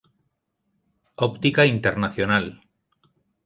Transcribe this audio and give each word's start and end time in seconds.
Óptica 1.27 1.67
internacional. 1.75 2.45